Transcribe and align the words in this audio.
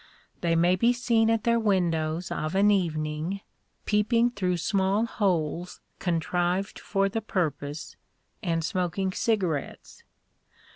They 0.39 0.55
may 0.55 0.75
be 0.75 0.93
seen 0.93 1.29
at 1.29 1.43
their 1.43 1.59
windows 1.59 2.31
of 2.31 2.55
an 2.55 2.71
evening, 2.71 3.41
peeping 3.85 4.31
through 4.31 4.57
small 4.57 5.05
holes 5.05 5.79
contrived 5.99 6.79
for 6.79 7.07
the 7.07 7.21
purpose, 7.21 7.95
and 8.41 8.63
smoking 8.65 9.11
cigarettes. 9.13 10.03